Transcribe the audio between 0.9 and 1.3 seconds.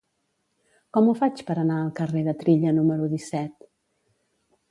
Com ho